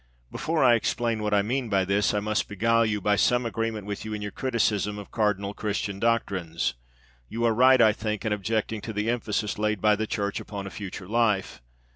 Before 0.31 0.63
I 0.63 0.73
explain 0.73 1.21
what 1.21 1.31
I 1.31 1.43
mean 1.43 1.69
by 1.69 1.85
this 1.85 2.11
I 2.11 2.19
must 2.19 2.47
beguile 2.49 2.87
you 2.87 2.99
by 3.01 3.15
some 3.17 3.45
agreement 3.45 3.85
with 3.85 4.03
you 4.03 4.15
in 4.15 4.21
your 4.23 4.31
criticism 4.31 4.97
of 4.97 5.11
'cardinal' 5.11 5.53
Christian 5.53 5.99
doctrines! 5.99 6.73
You 7.29 7.45
are 7.45 7.53
right, 7.53 7.79
I 7.79 7.93
think, 7.93 8.25
in 8.25 8.33
objecting 8.33 8.81
to 8.81 8.93
the 8.93 9.11
emphasis 9.11 9.59
laid 9.59 9.79
by 9.79 9.95
the 9.95 10.07
church 10.07 10.39
upon 10.39 10.65
a 10.65 10.71
future 10.71 11.07
life. 11.07 11.61